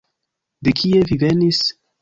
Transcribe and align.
De 0.69 0.73
kie 0.81 1.05
vi 1.13 1.21
venis? 1.27 1.65